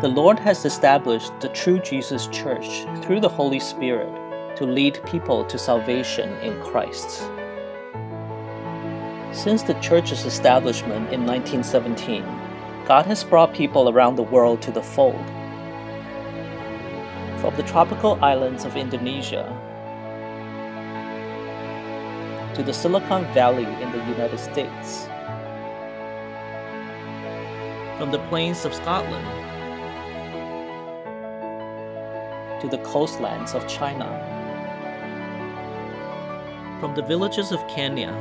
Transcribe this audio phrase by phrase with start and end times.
[0.00, 5.44] The Lord has established the true Jesus Church through the Holy Spirit to lead people
[5.44, 7.28] to salvation in Christ.
[9.30, 12.24] Since the church's establishment in 1917,
[12.86, 15.22] God has brought people around the world to the fold.
[17.38, 19.54] From the tropical islands of Indonesia
[22.54, 25.04] to the Silicon Valley in the United States,
[27.98, 29.50] from the plains of Scotland
[32.60, 34.08] to the coastlands of China,
[36.80, 38.12] from the villages of Kenya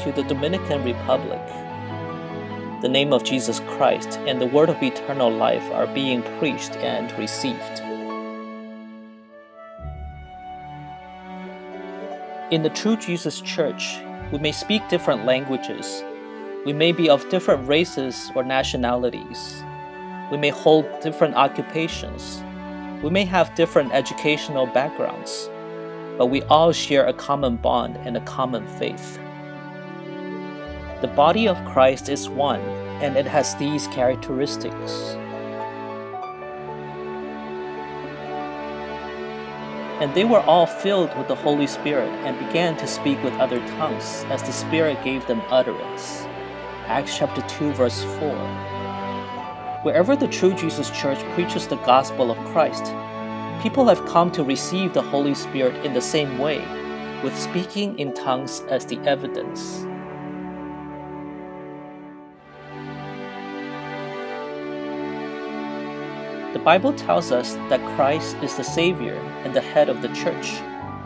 [0.00, 1.40] to the Dominican Republic.
[2.82, 7.12] The name of Jesus Christ and the word of eternal life are being preached and
[7.16, 7.82] received.
[12.50, 13.98] In the true Jesus Church,
[14.32, 16.02] we may speak different languages.
[16.66, 19.62] We may be of different races or nationalities.
[20.32, 22.42] We may hold different occupations.
[23.02, 25.50] We may have different educational backgrounds.
[26.16, 29.18] But we all share a common bond and a common faith.
[31.02, 32.62] The body of Christ is one,
[33.02, 35.18] and it has these characteristics.
[40.00, 43.58] And they were all filled with the Holy Spirit and began to speak with other
[43.76, 46.22] tongues as the Spirit gave them utterance.
[46.86, 48.81] Acts chapter 2 verse 4.
[49.82, 52.84] Wherever the true Jesus Church preaches the gospel of Christ,
[53.64, 56.64] people have come to receive the Holy Spirit in the same way,
[57.24, 59.80] with speaking in tongues as the evidence.
[66.52, 70.52] The Bible tells us that Christ is the Savior and the head of the church,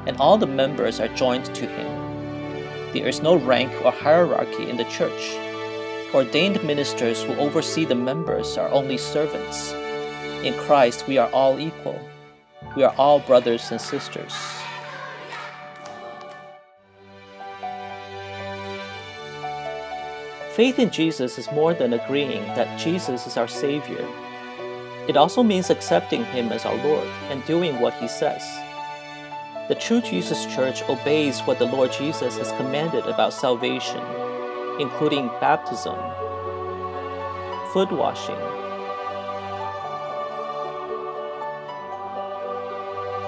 [0.07, 2.93] and all the members are joined to Him.
[2.93, 5.46] There is no rank or hierarchy in the church.
[6.17, 9.75] Ordained ministers who oversee the members are only servants.
[10.43, 12.01] In Christ, we are all equal.
[12.75, 14.33] We are all brothers and sisters.
[20.55, 24.09] Faith in Jesus is more than agreeing that Jesus is our Savior.
[25.09, 28.43] It also means accepting Him as our Lord and doing what He says.
[29.69, 34.01] The true Jesus Church obeys what the Lord Jesus has commanded about salvation,
[34.79, 35.97] including baptism,
[37.73, 38.37] foot washing,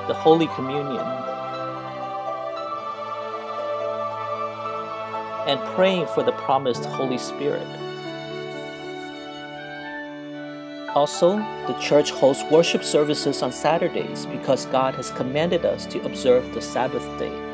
[0.09, 1.07] the Holy Communion,
[5.47, 7.67] and praying for the promised Holy Spirit.
[10.95, 16.53] Also, the church holds worship services on Saturdays because God has commanded us to observe
[16.55, 17.48] the Sabbath day.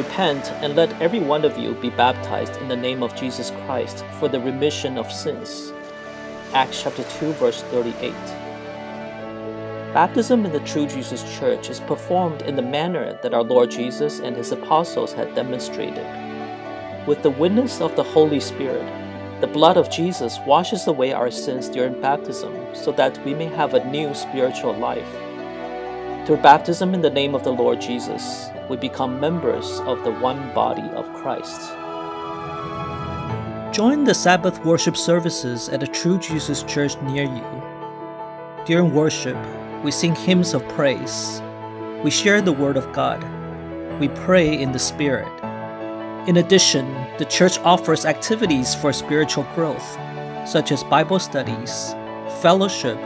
[0.00, 4.02] Repent and let every one of you be baptized in the name of Jesus Christ
[4.18, 5.74] for the remission of sins.
[6.54, 8.14] Acts chapter 2 verse 38.
[9.92, 14.20] Baptism in the true Jesus Church is performed in the manner that our Lord Jesus
[14.20, 16.06] and his apostles had demonstrated.
[17.06, 18.88] With the witness of the Holy Spirit,
[19.42, 23.74] the blood of Jesus washes away our sins during baptism so that we may have
[23.74, 25.12] a new spiritual life.
[26.26, 30.54] Through baptism in the name of the Lord Jesus, we become members of the one
[30.54, 31.72] body of Christ.
[33.74, 38.64] Join the Sabbath worship services at a True Jesus Church near you.
[38.64, 39.36] During worship,
[39.82, 41.42] we sing hymns of praise.
[42.04, 43.20] We share the Word of God.
[43.98, 45.28] We pray in the Spirit.
[46.28, 49.98] In addition, the church offers activities for spiritual growth,
[50.48, 51.92] such as Bible studies,
[52.40, 52.98] fellowship,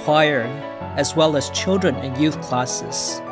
[0.00, 0.42] choir,
[0.96, 3.22] as well as children and youth classes.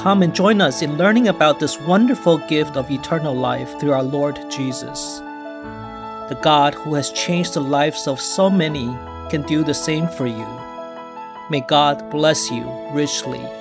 [0.00, 4.02] Come and join us in learning about this wonderful gift of eternal life through our
[4.02, 5.18] Lord Jesus.
[5.18, 8.86] The God who has changed the lives of so many
[9.28, 10.46] can do the same for you.
[11.50, 13.59] May God bless you richly.